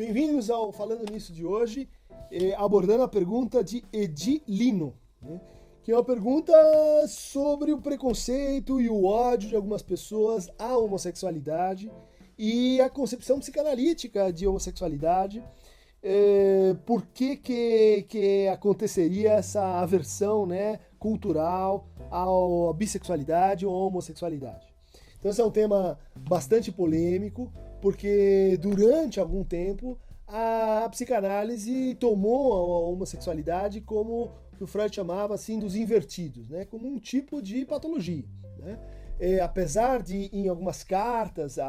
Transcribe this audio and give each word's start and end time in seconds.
Bem-vindos 0.00 0.48
ao 0.48 0.72
Falando 0.72 1.04
Nisso 1.12 1.30
de 1.30 1.44
hoje, 1.44 1.86
eh, 2.32 2.54
abordando 2.56 3.02
a 3.02 3.08
pergunta 3.08 3.62
de 3.62 3.84
Edilino, 3.92 4.94
né, 5.20 5.38
que 5.82 5.92
é 5.92 5.94
uma 5.94 6.02
pergunta 6.02 6.54
sobre 7.06 7.70
o 7.70 7.82
preconceito 7.82 8.80
e 8.80 8.88
o 8.88 9.04
ódio 9.04 9.50
de 9.50 9.56
algumas 9.56 9.82
pessoas 9.82 10.48
à 10.58 10.74
homossexualidade 10.74 11.92
e 12.38 12.80
a 12.80 12.88
concepção 12.88 13.38
psicanalítica 13.40 14.32
de 14.32 14.46
homossexualidade. 14.46 15.44
Eh, 16.02 16.74
por 16.86 17.04
que, 17.08 17.36
que, 17.36 18.06
que 18.08 18.48
aconteceria 18.48 19.32
essa 19.32 19.82
aversão 19.82 20.46
né, 20.46 20.80
cultural 20.98 21.86
à 22.10 22.24
bissexualidade 22.72 23.66
ou 23.66 23.74
homossexualidade? 23.74 24.66
Então, 25.18 25.30
esse 25.30 25.42
é 25.42 25.44
um 25.44 25.50
tema 25.50 25.98
bastante 26.16 26.72
polêmico, 26.72 27.52
porque 27.80 28.58
durante 28.60 29.18
algum 29.18 29.44
tempo 29.44 29.98
a 30.26 30.88
psicanálise 30.90 31.94
tomou 31.96 32.52
a 32.52 32.90
homossexualidade 32.90 33.80
como 33.80 34.30
o 34.60 34.66
Freud 34.66 34.94
chamava 34.94 35.34
assim 35.34 35.58
dos 35.58 35.74
invertidos, 35.74 36.48
né? 36.48 36.64
como 36.64 36.86
um 36.86 36.98
tipo 36.98 37.42
de 37.42 37.64
patologia. 37.64 38.24
Né? 38.58 38.78
É, 39.18 39.40
apesar 39.40 40.02
de, 40.02 40.30
em 40.32 40.48
algumas 40.48 40.84
cartas, 40.84 41.58
a, 41.58 41.66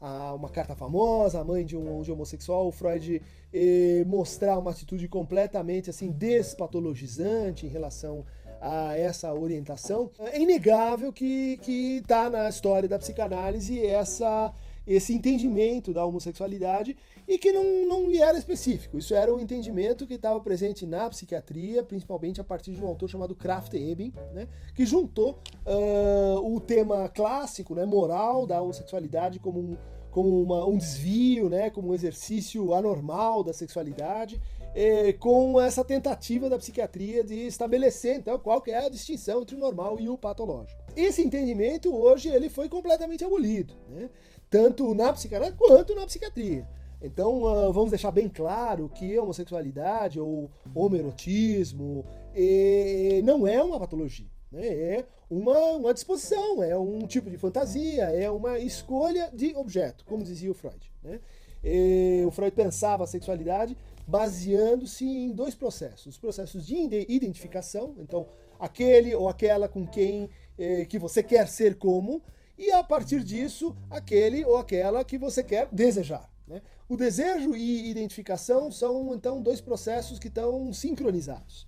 a, 0.00 0.06
a, 0.06 0.34
uma 0.34 0.48
carta 0.48 0.74
famosa, 0.74 1.40
a 1.40 1.44
mãe 1.44 1.64
de 1.64 1.76
um, 1.76 2.02
de 2.02 2.12
homossexual, 2.12 2.68
o 2.68 2.72
Freud 2.72 3.20
é, 3.52 4.04
mostrar 4.06 4.58
uma 4.58 4.70
atitude 4.70 5.08
completamente 5.08 5.90
assim 5.90 6.10
despatologizante 6.10 7.66
em 7.66 7.68
relação 7.68 8.24
a 8.60 8.96
essa 8.96 9.34
orientação, 9.34 10.08
é 10.20 10.40
inegável 10.40 11.12
que 11.12 11.58
está 11.64 12.30
na 12.30 12.48
história 12.48 12.88
da 12.88 12.96
psicanálise 12.96 13.84
essa, 13.84 14.54
esse 14.86 15.12
entendimento 15.12 15.92
da 15.92 16.04
homossexualidade 16.04 16.96
e 17.26 17.38
que 17.38 17.52
não, 17.52 17.86
não 17.86 18.10
lhe 18.10 18.18
era 18.18 18.36
específico. 18.36 18.98
Isso 18.98 19.14
era 19.14 19.32
um 19.32 19.38
entendimento 19.38 20.06
que 20.06 20.14
estava 20.14 20.40
presente 20.40 20.84
na 20.86 21.08
psiquiatria, 21.08 21.82
principalmente 21.82 22.40
a 22.40 22.44
partir 22.44 22.72
de 22.72 22.82
um 22.82 22.86
autor 22.86 23.08
chamado 23.08 23.34
Kraft-Ebing, 23.34 24.12
né, 24.32 24.48
que 24.74 24.84
juntou 24.84 25.38
uh, 25.66 26.54
o 26.54 26.60
tema 26.60 27.08
clássico, 27.08 27.74
né, 27.74 27.84
moral 27.84 28.46
da 28.46 28.60
homossexualidade 28.60 29.38
como 29.38 29.60
um, 29.60 29.76
como 30.10 30.42
uma, 30.42 30.66
um 30.66 30.76
desvio, 30.76 31.48
né, 31.48 31.70
como 31.70 31.88
um 31.88 31.94
exercício 31.94 32.74
anormal 32.74 33.42
da 33.42 33.52
sexualidade, 33.52 34.40
é, 34.74 35.12
com 35.12 35.60
essa 35.60 35.84
tentativa 35.84 36.48
da 36.48 36.58
psiquiatria 36.58 37.22
de 37.22 37.46
estabelecer 37.46 38.16
então 38.16 38.38
qual 38.38 38.62
é 38.66 38.86
a 38.86 38.88
distinção 38.88 39.42
entre 39.42 39.54
o 39.54 39.58
normal 39.58 40.00
e 40.00 40.08
o 40.08 40.16
patológico. 40.16 40.80
Esse 40.96 41.22
entendimento 41.22 41.94
hoje 41.94 42.28
ele 42.28 42.48
foi 42.48 42.68
completamente 42.68 43.24
abolido, 43.24 43.74
né? 43.88 44.08
Tanto 44.52 44.94
na 44.94 45.10
psicanálise 45.14 45.56
quanto 45.56 45.94
na 45.94 46.04
psiquiatria. 46.04 46.68
Então 47.00 47.42
uh, 47.42 47.72
vamos 47.72 47.90
deixar 47.90 48.10
bem 48.10 48.28
claro 48.28 48.88
que 48.94 49.18
homossexualidade 49.18 50.20
ou 50.20 50.50
homerotismo 50.74 52.04
é, 52.34 53.22
não 53.24 53.48
é 53.48 53.60
uma 53.62 53.80
patologia. 53.80 54.28
Né? 54.52 54.66
É 54.66 55.04
uma, 55.30 55.58
uma 55.72 55.94
disposição, 55.94 56.62
é 56.62 56.76
um 56.76 57.06
tipo 57.06 57.30
de 57.30 57.38
fantasia, 57.38 58.04
é 58.04 58.30
uma 58.30 58.58
escolha 58.58 59.30
de 59.32 59.56
objeto, 59.56 60.04
como 60.04 60.22
dizia 60.22 60.50
o 60.50 60.54
Freud. 60.54 60.92
Né? 61.02 61.18
E, 61.64 62.22
o 62.26 62.30
Freud 62.30 62.54
pensava 62.54 63.04
a 63.04 63.06
sexualidade 63.06 63.74
baseando-se 64.06 65.06
em 65.06 65.32
dois 65.32 65.54
processos: 65.54 66.06
os 66.06 66.18
processos 66.18 66.66
de 66.66 66.76
identificação, 67.08 67.94
então 67.98 68.26
aquele 68.60 69.14
ou 69.14 69.28
aquela 69.30 69.66
com 69.66 69.86
quem 69.86 70.28
eh, 70.58 70.84
que 70.84 70.98
você 70.98 71.22
quer 71.22 71.48
ser 71.48 71.76
como, 71.76 72.22
e 72.62 72.70
a 72.70 72.82
partir 72.84 73.24
disso 73.24 73.76
aquele 73.90 74.44
ou 74.44 74.56
aquela 74.56 75.04
que 75.04 75.18
você 75.18 75.42
quer 75.42 75.68
desejar. 75.72 76.30
Né? 76.46 76.62
O 76.88 76.96
desejo 76.96 77.56
e 77.56 77.90
identificação 77.90 78.70
são 78.70 79.12
então 79.14 79.42
dois 79.42 79.60
processos 79.60 80.18
que 80.18 80.28
estão 80.28 80.72
sincronizados. 80.72 81.66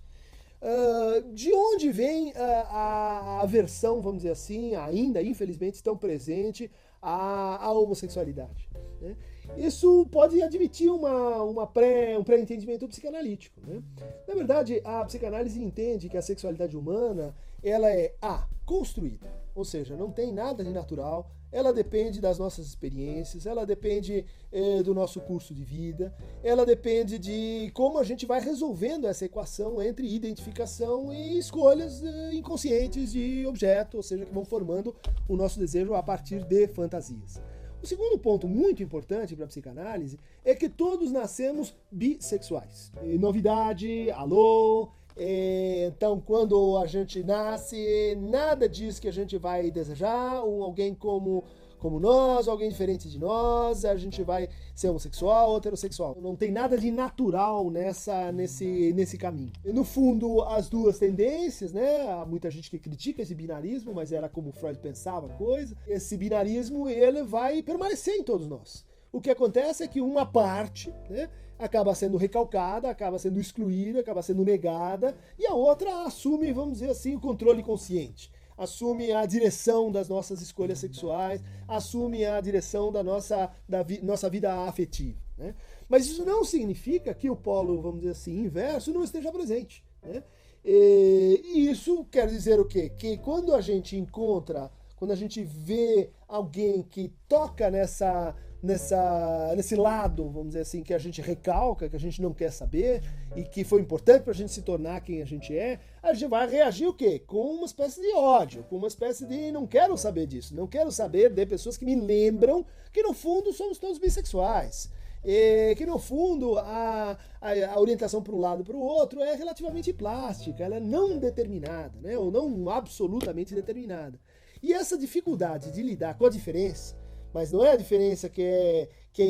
Uh, 0.61 1.33
de 1.33 1.53
onde 1.53 1.91
vem 1.91 2.29
uh, 2.29 2.35
a 2.37 3.41
aversão, 3.41 4.01
vamos 4.01 4.19
dizer 4.19 4.31
assim, 4.31 4.73
ainda 4.75 5.21
infelizmente 5.21 5.83
tão 5.83 5.97
presente 5.97 6.71
à, 7.01 7.65
à 7.65 7.71
homossexualidade? 7.73 8.69
Né? 9.01 9.17
Isso 9.57 10.07
pode 10.11 10.41
admitir 10.41 10.89
uma, 10.89 11.43
uma 11.43 11.67
pré, 11.67 12.17
um 12.17 12.23
pré-entendimento 12.23 12.87
psicanalítico. 12.87 13.59
Né? 13.67 13.83
Na 14.27 14.33
verdade, 14.33 14.81
a 14.83 15.03
psicanálise 15.03 15.61
entende 15.61 16.07
que 16.07 16.17
a 16.17 16.21
sexualidade 16.21 16.75
humana 16.75 17.35
ela 17.61 17.91
é 17.91 18.15
A, 18.21 18.47
construída, 18.65 19.27
ou 19.55 19.63
seja, 19.63 19.95
não 19.95 20.11
tem 20.11 20.33
nada 20.33 20.63
de 20.63 20.71
natural, 20.71 21.31
ela 21.49 21.71
depende 21.71 22.19
das 22.19 22.37
nossas 22.37 22.67
experiências, 22.67 23.45
ela 23.45 23.65
depende 23.65 24.25
eh, 24.51 24.83
do 24.83 24.93
nosso 24.93 25.21
curso 25.21 25.53
de 25.53 25.63
vida, 25.63 26.13
ela 26.43 26.65
depende 26.65 27.17
de 27.17 27.71
como 27.73 27.97
a 27.97 28.03
gente 28.03 28.25
vai 28.25 28.41
resolvendo 28.41 29.07
essa 29.07 29.23
equação 29.23 29.81
entre 29.81 30.05
identificação 30.13 31.13
e 31.13 31.37
escolhas 31.37 32.03
eh, 32.03 32.33
inconscientes 32.33 33.13
de 33.13 33.45
objeto, 33.47 33.95
ou 33.95 34.03
seja, 34.03 34.25
que 34.25 34.33
vão 34.33 34.43
formando 34.43 34.93
o 35.29 35.37
nosso 35.37 35.57
desejo 35.57 35.93
a 35.93 36.03
partir 36.03 36.43
de 36.43 36.67
fantasias. 36.67 37.41
O 37.81 37.87
segundo 37.87 38.19
ponto 38.19 38.47
muito 38.47 38.83
importante 38.83 39.35
para 39.35 39.45
a 39.45 39.47
psicanálise 39.47 40.19
é 40.43 40.53
que 40.53 40.67
todos 40.67 41.11
nascemos 41.11 41.73
bissexuais. 41.89 42.91
E 43.03 43.17
novidade, 43.17 44.09
alô, 44.11 44.89
então, 45.17 46.19
quando 46.19 46.77
a 46.77 46.85
gente 46.85 47.23
nasce, 47.23 48.17
nada 48.19 48.67
diz 48.67 48.99
que 48.99 49.07
a 49.07 49.13
gente 49.13 49.37
vai 49.37 49.71
desejar 49.71 50.43
um, 50.43 50.63
alguém 50.63 50.93
como 50.93 51.43
como 51.77 51.99
nós, 51.99 52.47
alguém 52.47 52.69
diferente 52.69 53.07
de 53.07 53.19
nós, 53.19 53.85
a 53.85 53.95
gente 53.95 54.23
vai 54.23 54.49
ser 54.73 54.89
homossexual 54.89 55.51
ou 55.51 55.57
heterossexual. 55.57 56.17
Não 56.19 56.35
tem 56.35 56.51
nada 56.51 56.75
de 56.75 56.89
natural 56.89 57.69
nessa, 57.69 58.31
nesse, 58.31 58.91
nesse 58.93 59.19
caminho. 59.19 59.51
E, 59.63 59.71
no 59.71 59.83
fundo, 59.83 60.41
as 60.41 60.67
duas 60.67 60.97
tendências, 60.97 61.71
né? 61.71 62.09
Há 62.09 62.25
muita 62.25 62.49
gente 62.49 62.71
que 62.71 62.79
critica 62.79 63.21
esse 63.21 63.35
binarismo, 63.35 63.93
mas 63.93 64.11
era 64.11 64.27
como 64.27 64.51
Freud 64.51 64.79
pensava 64.79 65.27
a 65.27 65.37
coisa. 65.37 65.77
Esse 65.87 66.17
binarismo, 66.17 66.89
ele 66.89 67.21
vai 67.21 67.61
permanecer 67.61 68.15
em 68.15 68.23
todos 68.23 68.47
nós. 68.47 68.83
O 69.15 69.21
que 69.21 69.29
acontece 69.29 69.81
é 69.81 69.87
que 69.87 70.01
uma 70.01 70.25
parte, 70.25 70.93
né? 71.09 71.29
acaba 71.57 71.95
sendo 71.95 72.17
recalcada, 72.17 72.89
acaba 72.89 73.17
sendo 73.17 73.39
excluída, 73.39 74.01
acaba 74.01 74.21
ssendo 74.21 74.43
negada, 74.43 75.15
e 75.39 75.47
a 75.47 75.53
outra 75.53 76.03
assume, 76.03 76.51
vamos 76.51 76.79
dizer 76.79 76.89
assim, 76.89 77.15
o 77.15 77.19
controle 77.21 77.63
consciente 77.63 78.29
assume 78.57 79.11
a 79.11 79.25
direção 79.25 79.91
das 79.91 80.07
nossas 80.09 80.41
escolhas 80.41 80.79
sexuais, 80.79 81.41
assume 81.67 82.25
a 82.25 82.39
direção 82.39 82.91
da 82.91 83.03
nossa, 83.03 83.51
da 83.67 83.83
vi, 83.83 84.01
nossa 84.01 84.29
vida 84.29 84.53
afetiva. 84.65 85.19
Né? 85.37 85.53
Mas 85.89 86.05
isso 86.05 86.25
não 86.25 86.43
significa 86.43 87.13
que 87.13 87.29
o 87.29 87.35
polo, 87.35 87.81
vamos 87.81 87.99
dizer 87.99 88.11
assim, 88.11 88.39
inverso 88.39 88.93
não 88.93 89.03
esteja 89.03 89.31
presente. 89.31 89.83
Né? 90.01 90.23
E 90.63 91.67
isso 91.69 92.05
quer 92.05 92.27
dizer 92.27 92.59
o 92.59 92.65
quê? 92.65 92.89
Que 92.89 93.17
quando 93.17 93.53
a 93.53 93.59
gente 93.59 93.97
encontra, 93.97 94.71
quando 94.95 95.11
a 95.11 95.15
gente 95.15 95.43
vê 95.43 96.09
alguém 96.25 96.81
que 96.81 97.13
toca 97.27 97.69
nessa 97.69 98.33
nessa, 98.65 99.53
nesse 99.55 99.75
lado, 99.75 100.27
vamos 100.29 100.49
dizer 100.49 100.61
assim, 100.61 100.81
que 100.81 100.93
a 100.93 100.97
gente 100.97 101.21
recalca, 101.21 101.87
que 101.87 101.95
a 101.95 101.99
gente 101.99 102.21
não 102.21 102.33
quer 102.33 102.51
saber 102.51 103.03
e 103.35 103.43
que 103.43 103.63
foi 103.63 103.79
importante 103.79 104.23
para 104.23 104.31
a 104.31 104.35
gente 104.35 104.51
se 104.51 104.61
tornar 104.63 105.01
quem 105.01 105.21
a 105.21 105.25
gente 105.25 105.55
é, 105.55 105.79
a 106.01 106.13
gente 106.13 106.27
vai 106.27 106.49
reagir 106.49 106.87
o 106.87 106.93
quê? 106.93 107.19
Com 107.19 107.53
uma 107.53 107.65
espécie 107.65 108.01
de 108.01 108.13
ódio, 108.13 108.63
com 108.63 108.77
uma 108.77 108.87
espécie 108.87 109.25
de 109.25 109.51
não 109.51 109.67
quero 109.67 109.95
saber 109.95 110.25
disso, 110.25 110.55
não 110.55 110.67
quero 110.67 110.91
saber 110.91 111.29
de 111.29 111.45
pessoas 111.45 111.77
que 111.77 111.85
me 111.85 111.95
lembram 111.95 112.65
que 112.91 113.03
no 113.03 113.13
fundo 113.13 113.53
somos 113.53 113.77
todos 113.77 113.99
bissexuais. 113.99 114.89
E 115.27 115.73
que 115.75 115.87
no 115.87 115.97
fundo 115.97 116.57
a, 116.59 117.17
a, 117.41 117.73
a 117.73 117.79
orientação 117.79 118.21
para 118.21 118.35
um 118.35 118.39
lado 118.39 118.61
e 118.61 118.63
para 118.63 118.75
o 118.75 118.79
outro 118.79 119.21
é 119.21 119.35
relativamente 119.35 119.91
plástica, 119.91 120.63
ela 120.63 120.75
é 120.75 120.79
não 120.79 121.17
determinada, 121.17 121.99
né? 121.99 122.15
ou 122.15 122.31
não 122.31 122.69
absolutamente 122.69 123.55
determinada. 123.55 124.19
E 124.61 124.71
essa 124.71 124.97
dificuldade 124.97 125.71
de 125.71 125.81
lidar 125.81 126.15
com 126.15 126.27
a 126.27 126.29
diferença, 126.29 126.95
mas 127.35 127.51
não 127.51 127.65
é 127.65 127.71
a 127.71 127.75
diferença 127.75 128.29
que 128.29 128.41
é, 128.41 128.87
que 129.11 129.21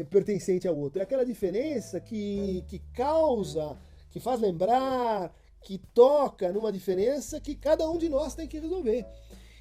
é 0.00 0.04
pertencente 0.10 0.66
ao 0.66 0.76
outro, 0.76 0.98
é 0.98 1.04
aquela 1.04 1.24
diferença 1.24 2.00
que, 2.00 2.64
que 2.66 2.80
causa, 2.92 3.78
que 4.10 4.18
faz 4.18 4.40
lembrar, 4.40 5.32
que 5.62 5.78
toca 5.94 6.50
numa 6.50 6.72
diferença 6.72 7.40
que 7.40 7.54
cada 7.54 7.88
um 7.88 7.98
de 7.98 8.08
nós 8.08 8.34
tem 8.34 8.48
que 8.48 8.58
resolver. 8.58 9.06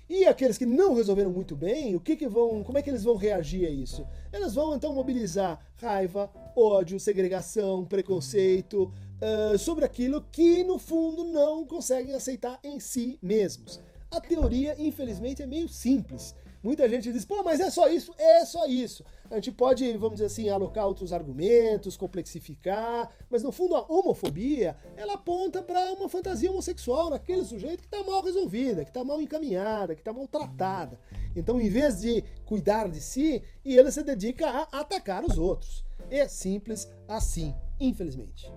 E 0.10 0.26
aqueles 0.26 0.58
que 0.58 0.66
não 0.66 0.96
resolveram 0.96 1.30
muito 1.30 1.56
bem, 1.56 1.96
o 1.96 2.00
que, 2.00 2.16
que 2.16 2.28
vão, 2.28 2.64
como 2.64 2.80
é 2.80 2.82
que 2.82 2.90
eles 2.90 3.04
vão 3.04 3.18
reagir 3.18 3.68
a 3.68 3.70
isso? 3.70 4.04
Elas 4.32 4.56
vão 4.56 4.76
então 4.76 4.92
mobilizar 4.92 5.64
raiva, 5.76 6.28
ódio, 6.56 7.00
segregação, 7.00 7.86
preconceito 7.86 8.92
uh, 9.22 9.58
sobre 9.60 9.86
aquilo 9.86 10.26
que 10.32 10.64
no 10.64 10.80
fundo 10.80 11.24
não 11.24 11.64
conseguem 11.68 12.16
aceitar 12.16 12.60
em 12.64 12.80
si 12.80 13.20
mesmos. 13.22 13.80
A 14.10 14.20
teoria, 14.20 14.76
infelizmente, 14.80 15.44
é 15.44 15.46
meio 15.46 15.70
simples 15.70 16.34
Muita 16.66 16.90
gente 16.90 17.14
diz, 17.14 17.24
pô, 17.24 17.44
mas 17.44 17.60
é 17.60 17.70
só 17.70 17.88
isso? 17.88 18.12
É 18.18 18.44
só 18.44 18.66
isso. 18.66 19.06
A 19.30 19.36
gente 19.36 19.52
pode, 19.52 19.96
vamos 19.98 20.14
dizer 20.14 20.26
assim, 20.26 20.50
alocar 20.50 20.88
outros 20.88 21.14
argumentos, 21.14 21.96
complexificar, 21.96 23.08
mas 23.30 23.44
no 23.44 23.52
fundo 23.52 23.76
a 23.76 23.86
homofobia, 23.88 24.76
ela 24.98 25.14
aponta 25.14 25.62
para 25.62 25.94
uma 25.94 26.10
fantasia 26.10 26.50
homossexual 26.50 27.12
naquele 27.12 27.46
sujeito 27.46 27.82
que 27.82 27.86
está 27.86 28.04
mal 28.04 28.24
resolvida, 28.24 28.84
que 28.84 28.90
está 28.90 29.04
mal 29.04 29.22
encaminhada, 29.22 29.94
que 29.94 30.02
está 30.02 30.12
mal 30.12 30.28
tratada. 30.28 31.00
Então, 31.36 31.62
em 31.62 31.70
vez 31.70 32.02
de 32.02 32.24
cuidar 32.46 32.90
de 32.90 33.00
si, 33.00 33.44
ele 33.64 33.92
se 33.92 34.02
dedica 34.02 34.50
a 34.50 34.80
atacar 34.80 35.24
os 35.24 35.38
outros. 35.38 35.86
É 36.10 36.28
simples 36.28 36.92
assim, 37.08 37.54
infelizmente. 37.80 38.52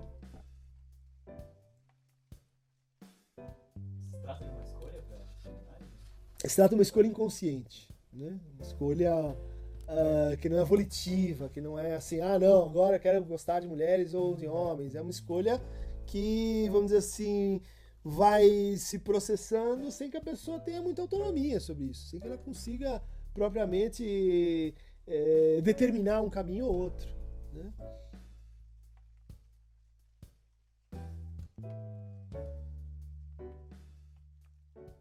Se 6.43 6.55
trata 6.55 6.69
de 6.69 6.75
uma 6.75 6.81
escolha 6.81 7.05
inconsciente 7.05 7.87
né? 8.19 8.37
Uma 8.55 8.65
escolha 8.65 9.15
uh, 9.15 10.37
que 10.37 10.49
não 10.49 10.59
é 10.59 10.65
volitiva, 10.65 11.49
que 11.49 11.61
não 11.61 11.79
é 11.79 11.95
assim, 11.95 12.19
ah, 12.19 12.37
não, 12.37 12.65
agora 12.65 12.97
eu 12.97 12.99
quero 12.99 13.23
gostar 13.23 13.61
de 13.61 13.67
mulheres 13.67 14.13
ou 14.13 14.35
de 14.35 14.47
homens. 14.47 14.93
É 14.93 15.01
uma 15.01 15.09
escolha 15.09 15.59
que, 16.05 16.67
vamos 16.69 16.87
dizer 16.87 16.97
assim, 16.97 17.61
vai 18.03 18.75
se 18.77 18.99
processando 18.99 19.89
sem 19.91 20.09
que 20.09 20.17
a 20.17 20.21
pessoa 20.21 20.59
tenha 20.59 20.81
muita 20.81 21.01
autonomia 21.01 21.59
sobre 21.59 21.85
isso, 21.85 22.07
sem 22.07 22.19
que 22.19 22.27
ela 22.27 22.37
consiga 22.37 23.01
propriamente 23.33 24.75
é, 25.07 25.61
determinar 25.61 26.21
um 26.21 26.29
caminho 26.29 26.65
ou 26.65 26.75
outro. 26.75 27.07
Né? 27.53 27.71